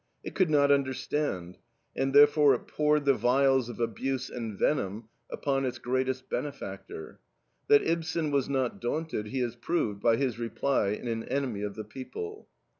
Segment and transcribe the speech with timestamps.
[0.23, 1.59] It could not understand,
[1.95, 7.19] and therefore it poured the vials of abuse and venom upon its greatest benefactor.
[7.67, 11.75] That Ibsen was not daunted he has proved by his reply in AN ENEMY OF
[11.75, 12.49] THE PEOPLE.